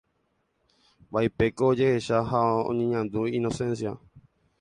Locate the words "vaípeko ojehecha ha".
1.13-2.39